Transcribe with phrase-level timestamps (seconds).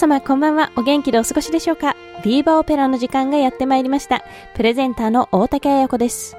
[0.00, 0.72] 様こんばんは。
[0.76, 1.94] お元気でお過ごしでしょうか？
[2.24, 4.24] ビーバーオペラの時間がやってまいりました。
[4.54, 6.38] プレゼンターの大竹彩子です。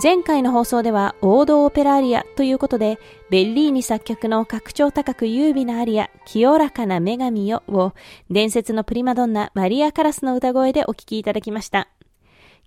[0.00, 7.92] 前回の放送では王道オペラアリアということで、ベッリーニ作曲の格調高く優美なアリア、清らかな女神よを
[8.30, 11.88] 伝説のプリマドンナマリア・カラスの歌声でお聴きいただきました。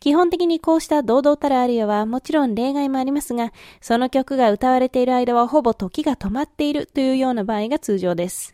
[0.01, 8.53] 基本的にこうした堂々たるアリアはもちろん例外もありますが、その曲が歌われている間はほぼ時が止まっているというような場合が通常です。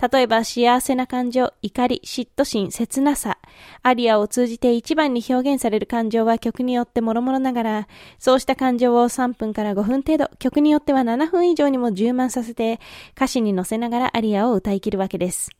[0.00, 3.38] 例えば幸せな感情、怒り、嫉妬心、切なさ、
[3.82, 7.88] アリアを通じて一番に表現される感情は曲によって諸々ながら、
[8.18, 12.80] そうした感情を3分から5分程度、曲によっては7分以上にも充満させて、
[13.16, 15.50] 歌詞に乗せながらアリアを歌い切るわけです。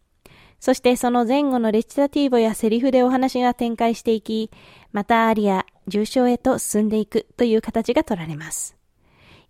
[0.61, 4.51] そしてその前後のレチタティーボやセリフでお話が展開していき、
[4.93, 8.78] またアリア、重症へと進んでいくという形が取られます。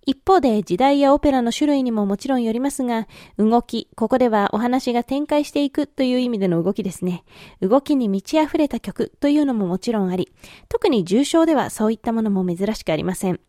[0.06, 7.24] 一方で時代やオペラの種類にももちろんよりますが、動き、ここではお話が展開していくという意味での動きですね。
[7.60, 10.32] 動きに満ち溢れた曲というのももちろんあり、
[10.69, 13.41] 特に重症ではそういったものも珍しくありません。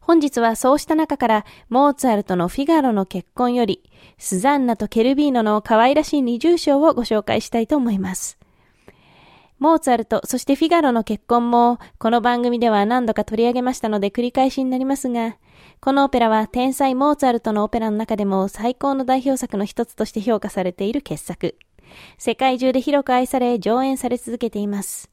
[0.00, 3.82] 本日はそうした中から、モーツァルトのフィガロの結婚より、
[4.18, 8.38] スザンナとケルビーノの可愛らしい二重唱をご紹介したいと思います。
[9.58, 15.38] モーツァルト、そしてフィガロの結婚も、この番組では何度か取り上げましたので繰り返しになりますが、
[15.80, 21.56] このオペラは天才モーツァルトのオペラの中でも最高の代表作の一つとして評価されている傑作。
[22.18, 25.10] 世界中で広く愛され上演され続けています。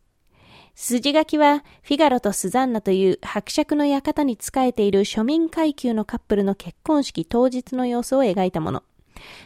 [0.75, 8.83] 筋書きは、フィガロとスザンナという伯爵の館に仕えている庶民階級のカップルの結婚式当日の様子を描いたもの。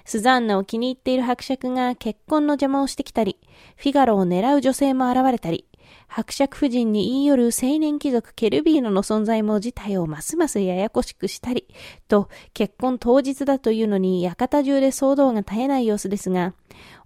[0.05, 3.37] スザンナを気に入っている伯爵が結婚の邪魔をしてきたり、
[3.75, 5.65] フィガロを狙う女性も現れたり、
[6.07, 11.67] 伯爵夫人に言い寄る青年貴族ケルビーノの存在も事態をますますややこしくしたり、
[12.07, 16.53] と結婚当日だというのに館中で騒動が絶えない様子ですが、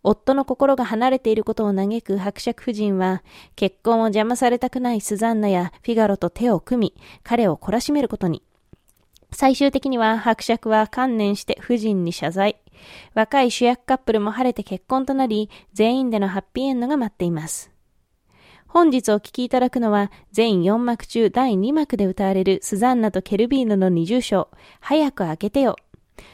[0.04, 3.24] 夫の心が離れていることを嘆く伯爵夫人は、
[3.56, 8.44] 結婚を邪魔されたくないスザンナやフィガロと手を組み、彼を懲らしめることに。
[9.31, 12.58] 最終的には伯爵は観念して夫人に謝罪。
[13.14, 17.72] 若い主役カップルも晴れて結婚となり、全員でのハッピーエンドが待っています。
[18.68, 24.50] 本日お聴きいただくのは、全4幕中第2幕で歌われるスザンナとケルビーノの二重唱、
[24.80, 25.75] 早く開けてよ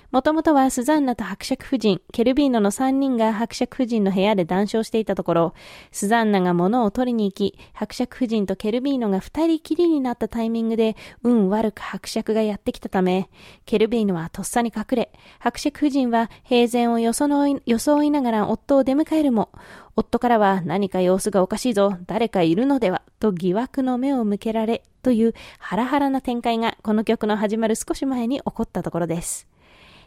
[0.09, 5.53] もともとはスザンナと伯爵夫人、ケルビーノの3人が伯爵夫人の部屋で談笑していたところ、
[5.91, 13.29] スザンナが物を取りに行き、伯爵夫人とケルビーノが二人きりになったタイミングで、運悪く伯爵がやってきたため、
[13.65, 19.49] ケルビーノはとっさに隠れ、伯爵夫人は平然を装いながら夫を出迎えるも、
[19.97, 29.47] 夫からは何か様子がおかしいぞ、誰かいるのでは、と疑惑の目を向けられ、というハラハラな展開がこの曲の始まる少し前に起こったところです。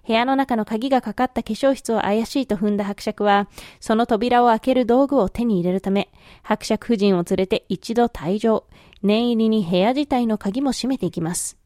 [0.07, 3.49] 部屋の中の鍵がかかった化粧室を怪しいと踏んだ伯爵は、
[3.81, 6.11] その扉を開ける道具を手に入れるため、
[6.43, 8.65] 伯爵夫人を連れて一度退場、
[9.03, 11.61] 念入りに部屋自体の鍵も閉めていきます。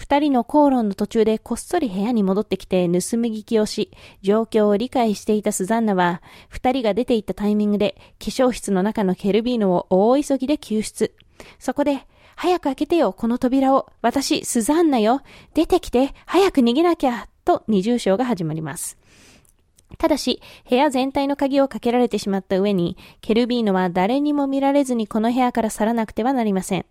[0.00, 3.90] 二人の口論の途中でこっそり部屋に戻ってきて盗み聞きをし、
[4.22, 11.14] 状況を理解していたスザンナは、二人が出て行ったタイミングで化粧室の中のケルビーノを大急ぎで救出。
[11.58, 13.90] そこで、早く開けてよ、この扉を。
[14.00, 15.20] 私、スザンナよ。
[15.52, 17.28] 出てきて、早く逃げなきゃ。
[17.50, 18.96] と二重章が始まります。
[19.98, 26.86] ただし、部屋全体の鍵をかけられてしまった上に、ケルビーノは誰にも見られずにこの部屋から去らなくてはなりません。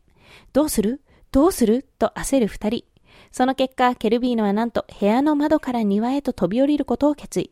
[0.52, 1.00] どうする？
[1.32, 1.86] どうする？
[1.98, 2.84] と焦る二人。
[3.32, 7.52] その結果、ケルビーノはなんと部屋の窓から庭へと飛び降りることを決意。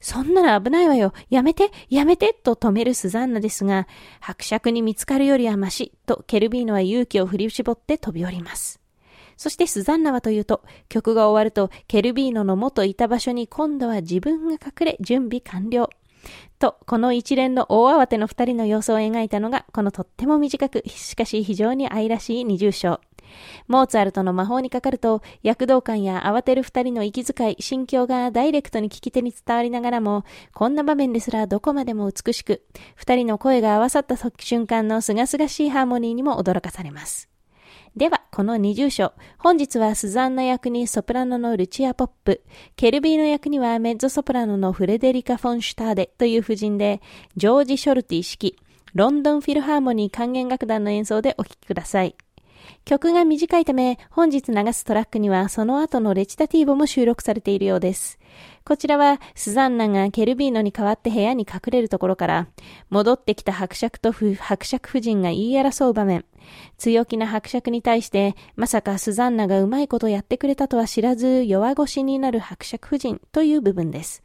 [0.00, 1.12] そんなら危ないわよ。
[1.28, 3.86] やめて、やめて、と止めるスザンナですが、
[4.20, 8.80] 伯爵に見つかるよりはまし、とケルビーノは勇気を振り絞って飛び降ります。
[9.38, 15.88] そしてスザンナはというと、曲が終わると、ケルビーノの元いた場所に今度は自分が隠れ、準備完了。
[16.58, 23.00] と、この一連の大慌ての二人の様子を描いたのが、このとっても短く、しかし非常に愛らしい二重章。
[23.68, 32.64] モーツァルトの魔法にかかると、躍動感や慌てる二人の息遣い、心境がダイレクトに聞き手に伝わりながらも、こんな場面ですらどこまでも美しく、
[32.96, 37.37] 二人の声が合わさった瞬間の清々しいハーモニーにも驚かされます。
[37.96, 39.12] では、この二重章。
[39.38, 42.42] 本日はスザンナ役にソプラノのルチア・ポップ、
[42.76, 47.00] ケルビーの役にはメッゾソプラノのフレデリカ・フォンシュターデという夫人で、
[47.36, 48.56] ジョージ・ショルティ式、
[48.94, 52.14] ロンドンフィルハーモニー管弦楽団の演奏でお聴きください。
[52.84, 58.18] 曲が短いため、本日流すトラックにはその後のレチタティーボも収録されているようです。
[58.68, 62.48] こちらは、スザンナがケルビーノに代わって部屋に隠れるところから、
[62.90, 66.26] 戻ってきた伯爵と伯爵夫人が言い争う場面。
[66.76, 74.22] 強気な伯爵に対して、まさかスザンナがうまいことやってくれたとは知らず、弱腰になる伯爵夫人という部分です。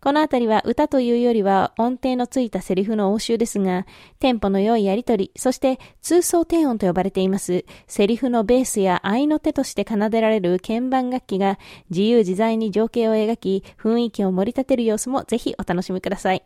[0.00, 3.86] このあたりは歌というよりは音程のついたセリフの応酬ですが、
[4.18, 11.58] テンポの良いやりとり、そして通奏低音と呼ばれています、セリフのベースや愛の手として奏でられる鍵盤楽器が
[11.90, 16.42] 自由自在に情景を描き、雰囲気を盛り立てる様子もぜひお楽しみください。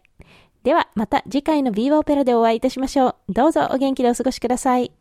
[0.62, 3.32] では、また次回のビーバーオペラでお会いいたしましょう。
[3.32, 4.92] どうぞお元気でお過ごしください。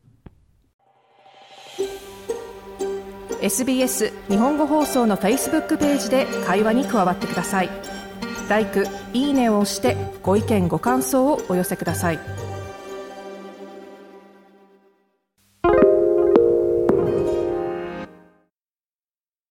[3.41, 7.69] SBS 日本語放送の Facebook ページで会話に加わってください。
[8.49, 8.65] 「l i」
[9.13, 12.44] 「いいね」を押してご意見ご感想をお寄せください